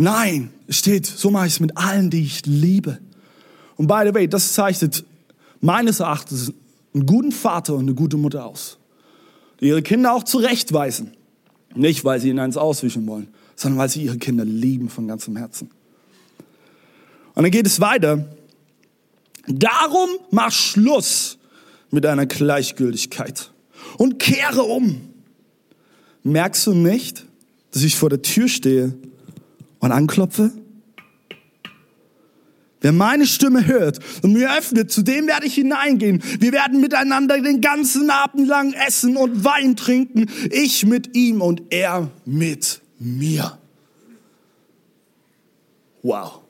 [0.00, 2.98] Nein, es steht, so mache ich es mit allen, die ich liebe.
[3.76, 5.04] Und by the way, das zeichnet
[5.60, 6.52] meines Erachtens
[6.94, 8.78] einen guten Vater und eine gute Mutter aus.
[9.60, 11.16] Die ihre Kinder auch zurechtweisen.
[11.74, 15.36] Nicht, weil sie ihnen eins auswischen wollen, sondern weil sie ihre Kinder lieben von ganzem
[15.36, 15.68] Herzen.
[17.34, 18.24] Und dann geht es weiter.
[19.48, 21.38] Darum mach Schluss
[21.90, 23.50] mit deiner Gleichgültigkeit
[23.96, 25.00] und kehre um.
[26.22, 27.26] Merkst du nicht,
[27.72, 28.94] dass ich vor der Tür stehe
[29.80, 30.52] und anklopfe?
[32.80, 36.22] Wer meine Stimme hört und mir öffnet, zu dem werde ich hineingehen.
[36.38, 40.26] Wir werden miteinander den ganzen Abend lang essen und Wein trinken.
[40.50, 43.58] Ich mit ihm und er mit mir.
[46.02, 46.40] Wow.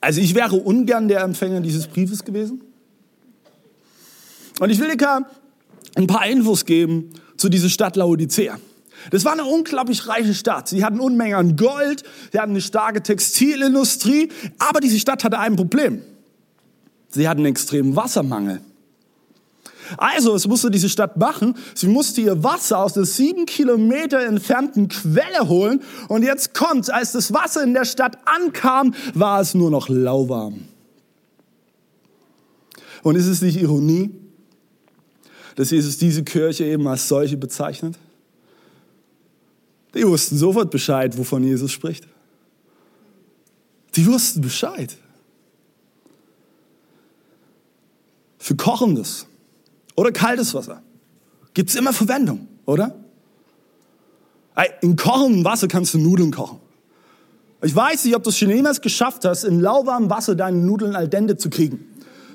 [0.00, 2.62] Also ich wäre ungern der Empfänger dieses Briefes gewesen.
[4.58, 5.26] Und ich will dir
[5.96, 8.58] ein paar Infos geben zu dieser Stadt Laodicea.
[9.10, 10.68] Das war eine unglaublich reiche Stadt.
[10.68, 15.56] Sie hatten Unmengen an Gold, sie hatten eine starke Textilindustrie, aber diese Stadt hatte ein
[15.56, 16.02] Problem.
[17.08, 18.60] Sie hatten einen extremen Wassermangel.
[19.96, 21.56] Also, was musste diese Stadt machen?
[21.74, 25.82] Sie musste ihr Wasser aus der sieben Kilometer entfernten Quelle holen.
[26.08, 30.60] Und jetzt kommt, als das Wasser in der Stadt ankam, war es nur noch lauwarm.
[33.02, 34.10] Und ist es nicht Ironie,
[35.56, 37.96] dass Jesus diese Kirche eben als solche bezeichnet?
[39.94, 42.06] Die wussten sofort Bescheid, wovon Jesus spricht.
[43.96, 44.96] Die wussten Bescheid.
[48.38, 49.26] Für kochendes
[49.96, 50.82] oder kaltes Wasser
[51.54, 52.94] gibt es immer Verwendung, oder?
[54.80, 56.60] In kochendem Wasser kannst du Nudeln kochen.
[57.62, 60.96] Ich weiß nicht, ob du es schon jemals geschafft hast, in lauwarmem Wasser deine Nudeln
[60.96, 61.86] al dente zu kriegen.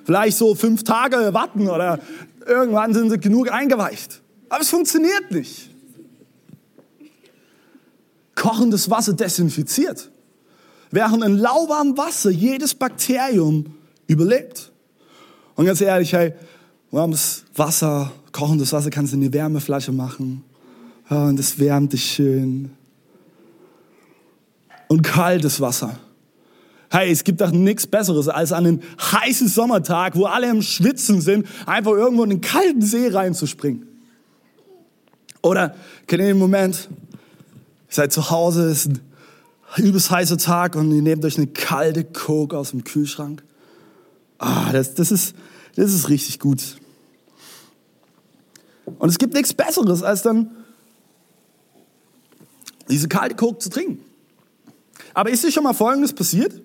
[0.04, 2.00] Vielleicht so fünf Tage warten oder
[2.46, 4.22] irgendwann sind sie genug eingeweicht.
[4.50, 5.75] Aber es funktioniert nicht
[8.46, 10.12] kochendes Wasser desinfiziert,
[10.92, 13.74] während in lauwarmem Wasser jedes Bakterium
[14.06, 14.72] überlebt.
[15.56, 16.34] Und ganz ehrlich, hey,
[16.92, 20.44] warmes Wasser, kochendes Wasser kannst du in die Wärmeflasche machen.
[21.10, 22.70] Und das wärmt dich schön.
[24.90, 25.98] Und kaltes Wasser.
[26.92, 31.20] Hey, es gibt doch nichts Besseres, als an einem heißen Sommertag, wo alle im Schwitzen
[31.20, 33.88] sind, einfach irgendwo in den kalten See reinzuspringen.
[35.42, 36.90] Oder kennt ihr den Moment,
[37.96, 39.02] seid zu Hause, ist ein
[39.78, 43.44] übelst heißer Tag und ihr nehmt euch eine kalte Coke aus dem Kühlschrank.
[44.38, 45.36] Ah, das, das, ist,
[45.76, 46.78] das ist richtig gut.
[49.00, 50.52] Und es gibt nichts Besseres, als dann
[52.90, 54.04] diese kalte Coke zu trinken.
[55.14, 56.62] Aber ist dir schon mal Folgendes passiert?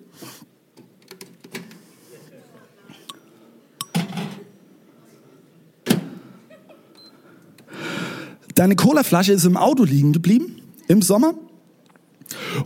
[8.53, 10.60] Deine Colaflasche ist im Auto liegen geblieben
[10.91, 11.33] im Sommer.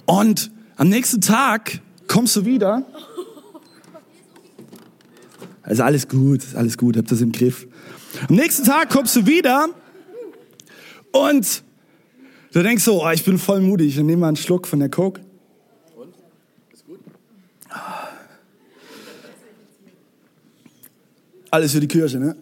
[0.05, 2.83] Und am nächsten Tag kommst du wieder.
[5.61, 7.67] Also alles gut, alles gut, habt das im Griff.
[8.27, 9.69] Am nächsten Tag kommst du wieder
[11.11, 11.63] und
[12.51, 14.89] du denkst so, oh, ich bin voll mutig, ich nehme mal einen Schluck von der
[14.89, 15.21] Coke.
[15.95, 16.13] Und?
[16.71, 16.99] Ist gut?
[21.51, 22.35] Alles für die Kirche, ne?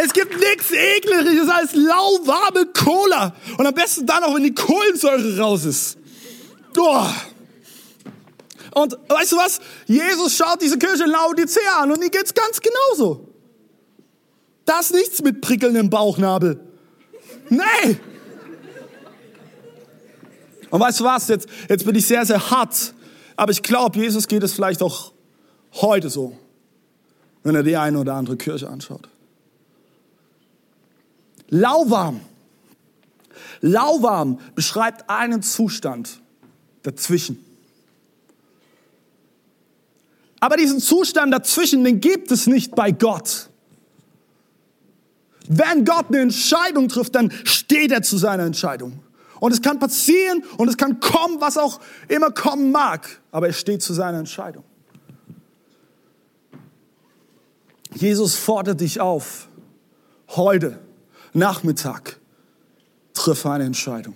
[0.00, 3.34] Es gibt nichts ekligeres als lauwarme Cola.
[3.58, 5.98] Und am besten dann auch, wenn die Kohlensäure raus ist.
[6.78, 7.04] Oh.
[8.74, 9.58] Und weißt du was?
[9.86, 13.26] Jesus schaut diese Kirche in Laodicea an und ihr geht's ganz genauso.
[14.64, 16.60] Da ist nichts mit prickelndem Bauchnabel.
[17.48, 17.96] Nee.
[20.70, 21.26] Und weißt du was?
[21.26, 22.94] Jetzt, jetzt bin ich sehr, sehr hart.
[23.34, 25.12] Aber ich glaube, Jesus geht es vielleicht auch
[25.74, 26.38] heute so,
[27.42, 29.08] wenn er die eine oder andere Kirche anschaut.
[31.48, 32.20] Lauwarm.
[33.60, 36.20] Lauwarm beschreibt einen Zustand
[36.82, 37.44] dazwischen.
[40.40, 43.48] Aber diesen Zustand dazwischen, den gibt es nicht bei Gott.
[45.48, 49.00] Wenn Gott eine Entscheidung trifft, dann steht er zu seiner Entscheidung.
[49.40, 53.52] Und es kann passieren und es kann kommen, was auch immer kommen mag, aber er
[53.52, 54.64] steht zu seiner Entscheidung.
[57.94, 59.48] Jesus fordert dich auf,
[60.28, 60.78] heute
[61.38, 62.18] Nachmittag,
[63.14, 64.14] triff eine Entscheidung.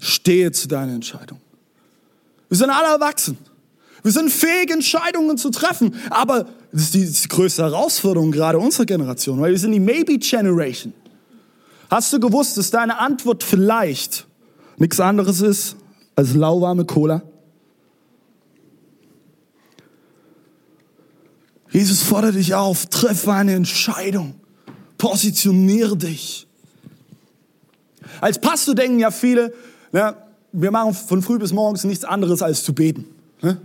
[0.00, 1.40] Stehe zu deiner Entscheidung.
[2.48, 3.38] Wir sind alle erwachsen.
[4.02, 5.94] Wir sind fähig, Entscheidungen zu treffen.
[6.08, 9.72] Aber das ist die, das ist die größte Herausforderung gerade unserer Generation, weil wir sind
[9.72, 10.94] die Maybe Generation.
[11.90, 14.26] Hast du gewusst, dass deine Antwort vielleicht
[14.78, 15.76] nichts anderes ist
[16.16, 17.22] als lauwarme Cola?
[21.70, 24.39] Jesus fordert dich auf, treffe eine Entscheidung.
[25.00, 26.46] Positioniere dich.
[28.20, 29.54] Als Pastor denken ja viele,
[29.92, 30.14] ne,
[30.52, 33.06] wir machen von früh bis morgens nichts anderes als zu beten.
[33.40, 33.58] Ne?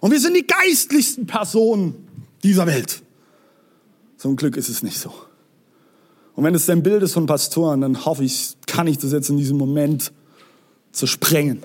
[0.00, 2.08] Und wir sind die geistlichsten Personen
[2.42, 3.02] dieser Welt.
[4.16, 5.12] Zum Glück ist es nicht so.
[6.36, 9.28] Und wenn es dein Bild ist von Pastoren, dann hoffe ich, kann ich das jetzt
[9.28, 10.10] in diesem Moment
[10.92, 11.62] zersprengen.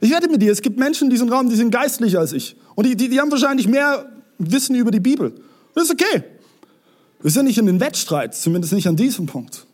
[0.00, 2.56] Ich wette mit dir, es gibt Menschen in diesem Raum, die sind geistlicher als ich.
[2.76, 5.34] Und die, die, die haben wahrscheinlich mehr Wissen über die Bibel.
[5.74, 6.24] Das ist okay.
[7.22, 9.66] Wir sind nicht in den Wettstreit, zumindest nicht an diesem Punkt.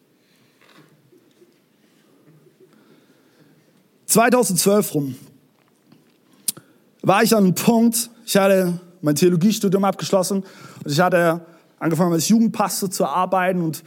[4.07, 5.15] 2012 rum
[7.03, 10.45] war ich an einem Punkt, ich hatte mein Theologiestudium abgeschlossen
[10.85, 11.41] und ich hatte
[11.79, 13.83] angefangen als Jugendpastor zu arbeiten und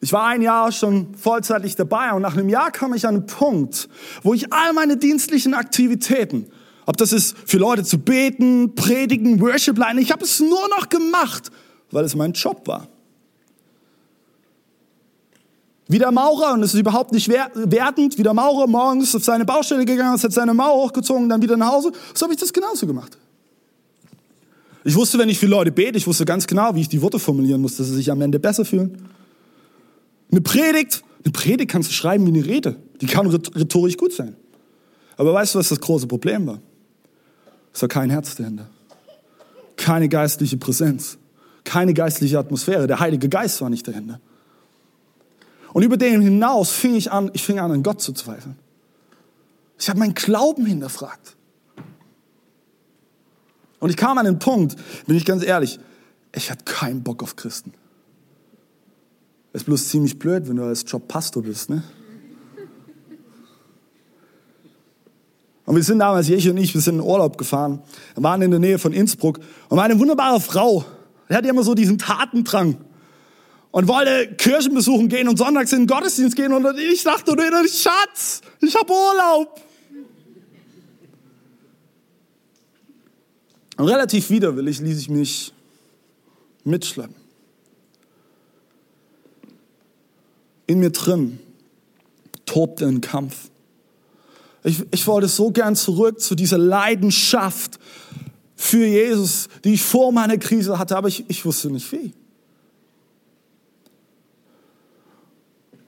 [0.00, 3.26] ich war ein Jahr schon vollzeitlich dabei und nach einem Jahr kam ich an einen
[3.26, 3.88] Punkt,
[4.22, 6.46] wo ich all meine dienstlichen Aktivitäten,
[6.86, 10.88] ob das ist für Leute zu beten, predigen, Worship leiten, ich habe es nur noch
[10.88, 11.50] gemacht,
[11.90, 12.88] weil es mein Job war.
[15.86, 19.44] Wie der Maurer, und es ist überhaupt nicht wertend, wie der Maurer morgens auf seine
[19.44, 22.52] Baustelle gegangen ist, hat seine Mauer hochgezogen, dann wieder nach Hause, so habe ich das
[22.52, 23.18] genauso gemacht.
[24.82, 27.18] Ich wusste, wenn ich für Leute bete, ich wusste ganz genau, wie ich die Worte
[27.18, 29.08] formulieren muss, dass sie sich am Ende besser fühlen.
[30.30, 32.76] Eine Predigt, eine Predigt kannst du schreiben wie eine Rede.
[33.00, 34.36] Die kann rhetorisch gut sein.
[35.16, 36.60] Aber weißt du, was das große Problem war?
[37.72, 38.68] Es war kein Herz dahinter.
[39.76, 41.18] Keine geistliche Präsenz
[41.74, 42.86] keine geistliche Atmosphäre.
[42.86, 44.20] Der Heilige Geist war nicht dahinter.
[45.72, 48.56] Und über dem hinaus fing ich an, ich fing an, an Gott zu zweifeln.
[49.76, 51.34] Ich habe meinen Glauben hinterfragt.
[53.80, 54.76] Und ich kam an den Punkt,
[55.08, 55.80] bin ich ganz ehrlich,
[56.32, 57.72] ich hatte keinen Bock auf Christen.
[59.52, 61.82] Ist bloß ziemlich blöd, wenn du als Job Pastor bist, ne?
[65.66, 67.82] Und wir sind damals, ich und ich, wir sind in Urlaub gefahren,
[68.14, 70.84] waren in der Nähe von Innsbruck und war eine wunderbare Frau,
[71.28, 72.76] er hatte immer so diesen Tatendrang
[73.70, 76.52] und wollte Kirchen besuchen gehen und sonntags in den Gottesdienst gehen.
[76.52, 79.60] Und ich dachte nur, Schatz, ich habe Urlaub.
[83.76, 85.52] Und relativ widerwillig ließ ich mich
[86.62, 87.16] mitschleppen.
[90.66, 91.38] In mir drin
[92.46, 93.50] tobte ein Kampf.
[94.62, 97.78] Ich, ich wollte so gern zurück zu dieser Leidenschaft
[98.56, 102.12] für Jesus, die ich vor meiner Krise hatte, aber ich, ich wusste nicht wie.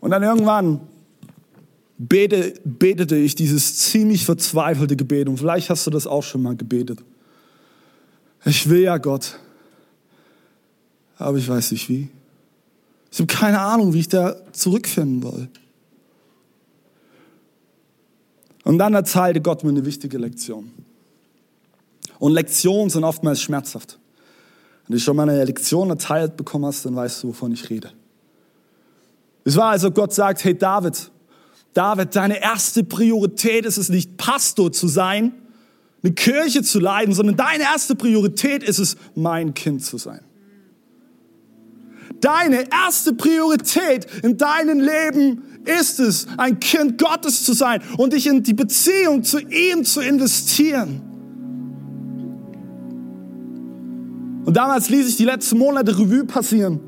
[0.00, 0.80] Und dann irgendwann
[1.98, 5.28] bete, betete ich dieses ziemlich verzweifelte Gebet.
[5.28, 7.00] Und vielleicht hast du das auch schon mal gebetet.
[8.44, 9.38] Ich will ja Gott,
[11.18, 12.08] aber ich weiß nicht wie.
[13.10, 15.48] Ich habe keine Ahnung, wie ich da zurückfinden will.
[18.62, 20.70] Und dann erzählte Gott mir eine wichtige Lektion.
[22.18, 23.98] Und Lektionen sind oftmals schmerzhaft.
[24.86, 27.90] Wenn du schon mal eine Lektion erteilt bekommen hast, dann weißt du, wovon ich rede.
[29.44, 31.10] Es war also, Gott sagt, hey David,
[31.72, 35.34] David, deine erste Priorität ist es nicht, Pastor zu sein,
[36.02, 40.20] eine Kirche zu leiten, sondern deine erste Priorität ist es, mein Kind zu sein.
[42.20, 48.26] Deine erste Priorität in deinem Leben ist es, ein Kind Gottes zu sein und dich
[48.26, 51.02] in die Beziehung zu ihm zu investieren.
[54.46, 56.80] Und damals ließ ich die letzten Monate Revue passieren.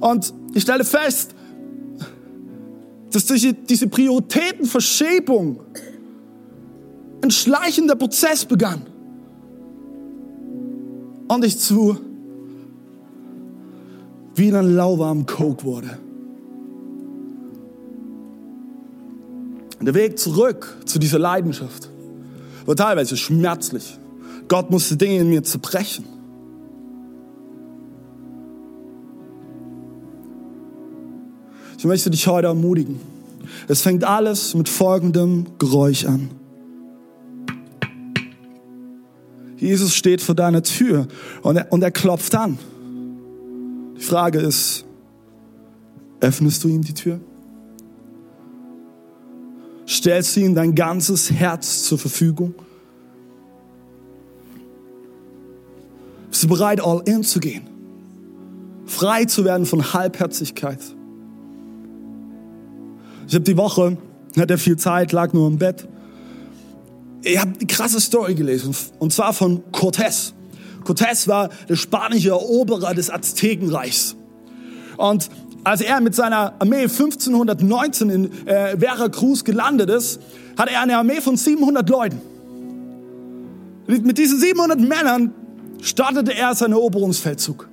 [0.00, 1.34] Und ich stelle fest,
[3.10, 5.60] dass durch diese Prioritätenverschiebung
[7.22, 8.82] ein schleichender Prozess begann.
[11.26, 11.98] Und ich zu
[14.34, 15.98] wie ein lauwarmen Coke wurde.
[19.80, 21.88] Der Weg zurück zu dieser Leidenschaft
[22.66, 23.98] war teilweise schmerzlich.
[24.48, 26.19] Gott musste Dinge in mir zerbrechen.
[31.80, 33.00] Ich möchte dich heute ermutigen.
[33.66, 36.28] Es fängt alles mit folgendem Geräusch an.
[39.56, 41.08] Jesus steht vor deiner Tür
[41.40, 42.58] und er, und er klopft an.
[43.96, 44.84] Die Frage ist,
[46.20, 47.18] öffnest du ihm die Tür?
[49.88, 52.54] Stellst du ihm dein ganzes Herz zur Verfügung?
[56.28, 57.62] Bist du bereit, all in zu gehen?
[58.84, 60.80] Frei zu werden von Halbherzigkeit?
[63.30, 63.96] Ich habe die Woche,
[64.36, 65.86] hatte viel Zeit, lag nur im Bett.
[67.22, 70.32] Ich habe eine krasse Story gelesen, und zwar von Cortés.
[70.84, 74.16] Cortés war der spanische Eroberer des Aztekenreichs.
[74.96, 75.30] Und
[75.62, 80.20] als er mit seiner Armee 1519 in äh, Veracruz gelandet ist,
[80.58, 82.20] hatte er eine Armee von 700 Leuten.
[83.86, 85.32] Mit diesen 700 Männern
[85.82, 87.68] startete er seinen Eroberungsfeldzug.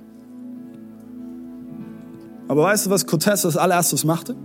[2.46, 4.36] Aber weißt du, was Cortés als allererstes machte?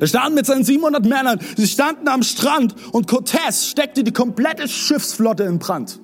[0.00, 4.68] Er stand mit seinen 700 Männern, sie standen am Strand und Cortés steckte die komplette
[4.68, 6.00] Schiffsflotte in Brand.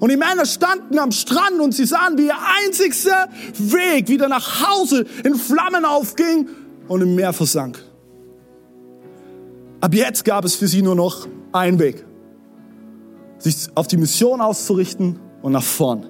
[0.00, 4.68] Und die Männer standen am Strand und sie sahen, wie ihr einzigster Weg wieder nach
[4.68, 6.48] Hause in Flammen aufging
[6.86, 7.82] und im Meer versank.
[9.80, 12.04] Ab jetzt gab es für sie nur noch einen Weg.
[13.38, 16.06] Sich auf die Mission auszurichten und nach vorn.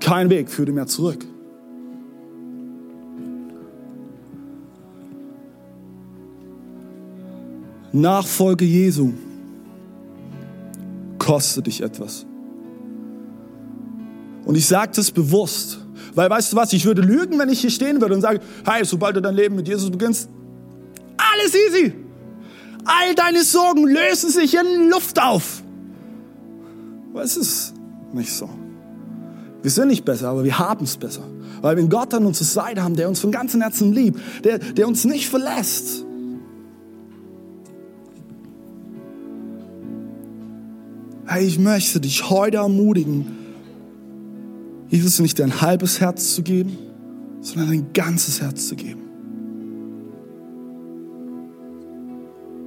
[0.00, 1.26] Kein Weg führte mehr zurück.
[7.92, 9.12] Nachfolge Jesu
[11.18, 12.26] kostet dich etwas.
[14.44, 15.78] Und ich sage das bewusst,
[16.14, 18.84] weil weißt du was, ich würde lügen, wenn ich hier stehen würde und sage, hey,
[18.84, 20.28] sobald du dein Leben mit Jesus beginnst,
[21.16, 21.94] alles easy.
[22.84, 25.62] All deine Sorgen lösen sich in Luft auf.
[27.12, 27.74] Aber es ist
[28.12, 28.48] nicht so.
[29.62, 31.22] Wir sind nicht besser, aber wir haben es besser.
[31.60, 34.58] Weil wir einen Gott an unserer Seite haben, der uns von ganzem Herzen liebt, der,
[34.58, 36.04] der uns nicht verlässt.
[41.32, 43.24] Hey, ich möchte dich heute ermutigen,
[44.90, 46.76] Jesus nicht dein halbes Herz zu geben,
[47.40, 49.00] sondern dein ganzes Herz zu geben.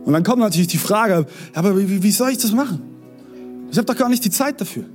[0.04, 2.82] Und dann kommt natürlich die Frage, aber wie, wie soll ich das machen?
[3.70, 4.86] Ich habe doch gar nicht die Zeit dafür.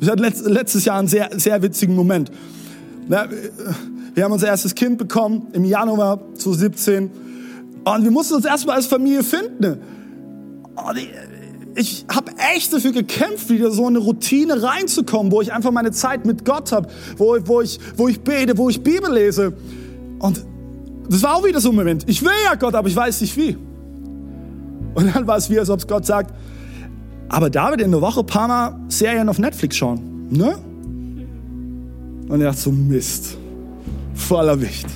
[0.00, 2.30] Ich hatte letztes Jahr einen sehr, sehr witzigen Moment.
[3.08, 7.10] Wir haben unser erstes Kind bekommen im Januar 2017
[7.84, 9.82] und wir mussten uns erstmal als Familie finden.
[10.76, 10.98] Und
[11.76, 16.24] ich habe echt dafür gekämpft, wieder so eine Routine reinzukommen, wo ich einfach meine Zeit
[16.24, 19.52] mit Gott habe, wo, wo, ich, wo ich bete, wo ich Bibel lese.
[20.18, 20.44] Und
[21.08, 22.04] das war auch wieder so ein Moment.
[22.08, 23.58] Ich will ja Gott, aber ich weiß nicht wie.
[24.94, 26.34] Und dann war es wie, als ob Gott sagt,
[27.28, 30.28] aber David in der Woche ein paar Mal Serien auf Netflix schauen.
[30.30, 30.56] Ne?
[32.28, 33.36] Und er hat so Mist.
[34.14, 34.86] Voller Wicht.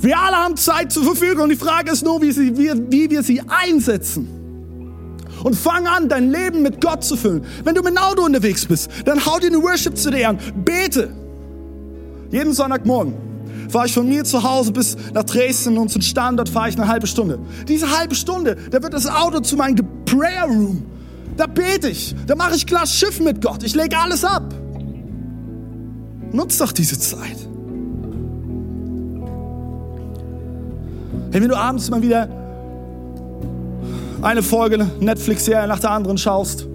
[0.00, 3.08] Wir alle haben Zeit zur Verfügung und die Frage ist nur, wie, sie, wie, wie
[3.08, 4.43] wir sie einsetzen
[5.44, 7.44] und fang an, dein Leben mit Gott zu füllen.
[7.62, 11.10] Wenn du mit dem Auto unterwegs bist, dann hau dir eine Worship-CD an, bete.
[12.32, 13.14] Jeden Sonntagmorgen
[13.68, 16.88] fahre ich von mir zu Hause bis nach Dresden und zum Standort fahre ich eine
[16.88, 17.38] halbe Stunde.
[17.68, 20.82] Diese halbe Stunde, da wird das Auto zu meinem Prayer Room.
[21.36, 24.54] Da bete ich, da mache ich klar Schiff mit Gott, ich lege alles ab.
[26.32, 27.36] Nutz doch diese Zeit.
[31.32, 32.43] Hey, wenn du abends mal wieder
[34.24, 36.66] eine Folge Netflix-Serie nach der anderen schaust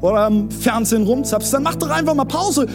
[0.00, 2.66] oder am Fernsehen rumzappst, dann mach doch einfach mal Pause.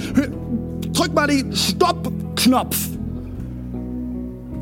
[0.94, 2.78] Drück mal den Stopp-Knopf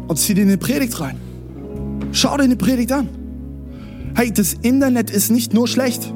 [0.08, 1.18] und zieh dir eine Predigt rein.
[2.12, 3.10] Schau dir eine Predigt an.
[4.16, 6.14] Hey, das Internet ist nicht nur schlecht.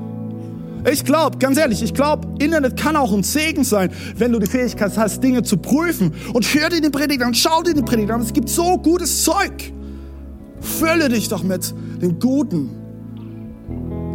[0.92, 4.48] Ich glaube, ganz ehrlich, ich glaube, Internet kann auch ein Segen sein, wenn du die
[4.48, 6.14] Fähigkeit hast, Dinge zu prüfen.
[6.34, 8.22] Und hör dir die Predigt an, schau dir die Predigt an.
[8.22, 9.72] Es gibt so gutes Zeug.
[10.60, 12.83] Fülle dich doch mit den Guten,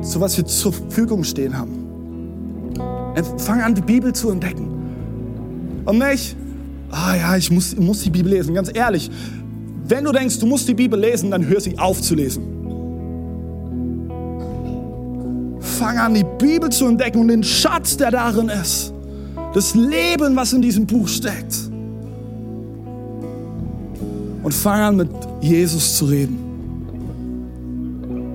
[0.00, 1.86] so was wir zur Verfügung stehen haben.
[3.38, 4.68] Fang an, die Bibel zu entdecken.
[5.84, 6.36] Und nicht,
[6.90, 8.54] ah ja, ich muss, muss die Bibel lesen.
[8.54, 9.10] Ganz ehrlich,
[9.88, 12.58] wenn du denkst, du musst die Bibel lesen, dann hör sie auf zu lesen.
[15.78, 18.92] fang an, die Bibel zu entdecken und den Schatz, der darin ist.
[19.54, 21.70] Das Leben, was in diesem Buch steckt.
[24.42, 26.47] Und fang an, mit Jesus zu reden.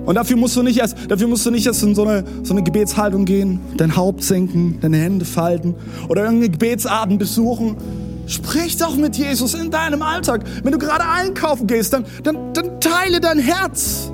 [0.05, 2.53] Und dafür musst du nicht erst, dafür musst du nicht erst in so eine, so
[2.53, 5.75] eine Gebetshaltung gehen, dein Haupt senken, deine Hände falten
[6.09, 7.77] oder irgendeinen Gebetsabend besuchen.
[8.25, 10.43] Sprich doch mit Jesus in deinem Alltag.
[10.63, 14.11] Wenn du gerade einkaufen gehst, dann, dann, dann teile dein Herz.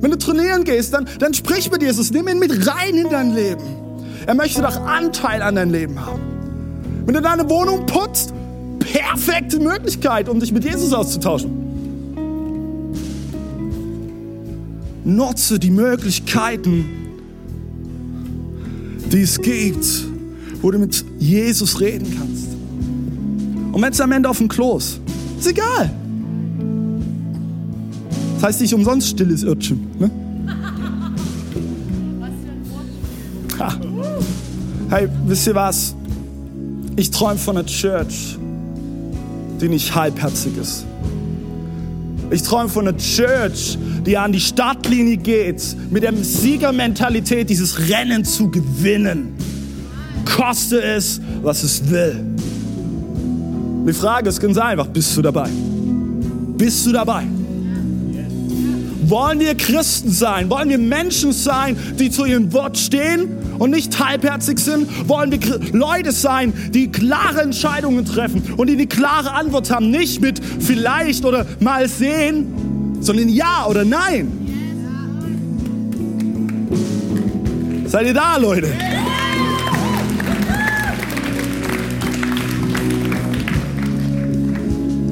[0.00, 2.10] Wenn du trainieren gehst, dann, dann sprich mit Jesus.
[2.10, 3.62] Nimm ihn mit rein in dein Leben.
[4.26, 6.20] Er möchte doch Anteil an dein Leben haben.
[7.06, 8.32] Wenn du deine Wohnung putzt,
[8.78, 11.65] perfekte Möglichkeit, um dich mit Jesus auszutauschen.
[15.06, 16.84] Nutze die Möglichkeiten,
[19.12, 19.86] die es gibt,
[20.60, 22.48] wo du mit Jesus reden kannst.
[23.72, 25.00] Und wenn es am Ende auf dem Klo ist,
[25.38, 25.92] ist egal.
[28.34, 29.86] Das heißt nicht umsonst stilles Irrchen.
[29.98, 30.10] Ne?
[33.58, 33.72] Ha.
[34.90, 35.94] Hey, wisst ihr was?
[36.96, 38.36] Ich träume von einer Church,
[39.60, 40.84] die nicht halbherzig ist.
[42.30, 48.24] Ich träume von einer Church, die an die Startlinie geht, mit der Siegermentalität dieses Rennen
[48.24, 49.34] zu gewinnen.
[50.24, 52.24] Koste es, was es will.
[53.86, 55.48] Die Frage ist ganz einfach, bist du dabei?
[56.56, 57.24] Bist du dabei?
[59.08, 60.50] Wollen wir Christen sein?
[60.50, 63.28] Wollen wir Menschen sein, die zu ihrem Wort stehen
[63.58, 65.08] und nicht halbherzig sind?
[65.08, 65.38] Wollen wir
[65.72, 69.90] Leute sein, die klare Entscheidungen treffen und die eine klare Antwort haben?
[69.90, 74.32] Nicht mit vielleicht oder mal sehen, sondern ja oder nein.
[77.86, 78.72] Seid ihr da, Leute?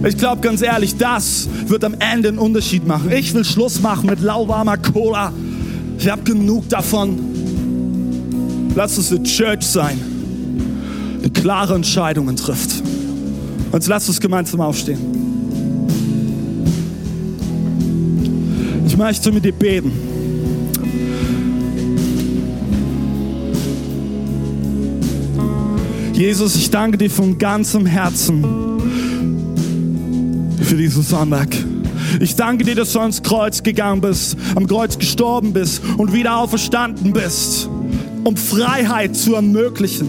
[0.07, 3.11] Ich glaube ganz ehrlich, das wird am Ende einen Unterschied machen.
[3.11, 5.33] Ich will Schluss machen mit lauwarmer Cola.
[5.99, 7.19] Ich habe genug davon.
[8.75, 9.99] Lass uns eine Church sein,
[11.25, 12.83] die klare Entscheidungen trifft.
[13.73, 14.99] Und lass uns gemeinsam aufstehen.
[18.87, 19.91] Ich möchte mit dir beten.
[26.13, 28.74] Jesus, ich danke dir von ganzem Herzen
[30.65, 31.49] für diesen Sonntag.
[32.21, 36.37] Ich danke dir, dass du ans Kreuz gegangen bist, am Kreuz gestorben bist und wieder
[36.37, 37.69] auferstanden bist,
[38.25, 40.09] um Freiheit zu ermöglichen.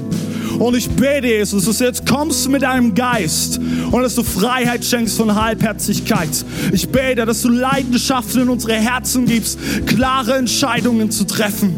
[0.59, 3.59] Und ich bete, Jesus, dass du jetzt kommst mit deinem Geist
[3.91, 6.29] und dass du Freiheit schenkst von Halbherzigkeit.
[6.71, 11.75] Ich bete, dass du Leidenschaften in unsere Herzen gibst, klare Entscheidungen zu treffen.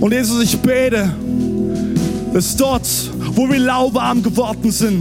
[0.00, 1.14] Und Jesus, ich bete,
[2.34, 2.88] dass dort,
[3.34, 5.00] wo wir lauwarm geworden sind,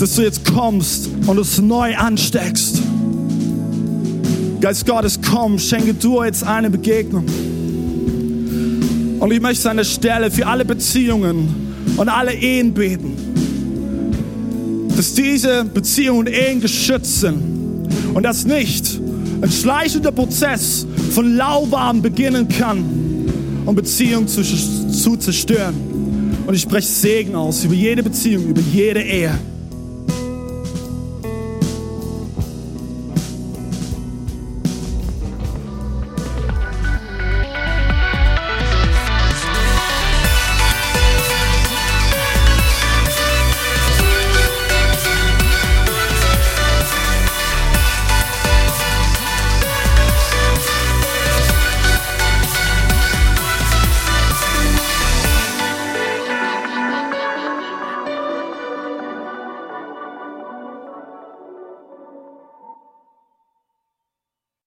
[0.00, 2.80] dass du jetzt kommst und es neu ansteckst.
[4.60, 7.26] Geist Gottes, komm, schenke du jetzt eine Begegnung.
[9.18, 13.16] Und ich möchte an der Stelle für alle Beziehungen und alle Ehen beten,
[14.96, 17.42] dass diese Beziehungen und Ehen geschützt sind
[18.14, 18.98] und dass nicht
[19.42, 22.84] ein schleichender Prozess von lauwarm beginnen kann,
[23.66, 25.74] um Beziehungen zu, zu zerstören.
[26.46, 29.38] Und ich spreche Segen aus über jede Beziehung, über jede Ehe.